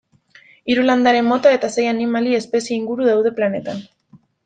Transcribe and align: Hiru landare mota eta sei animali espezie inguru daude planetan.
Hiru 0.73 0.85
landare 0.87 1.19
mota 1.27 1.53
eta 1.59 1.71
sei 1.75 1.87
animali 1.91 2.35
espezie 2.41 2.81
inguru 2.83 3.11
daude 3.13 3.37
planetan. 3.41 3.89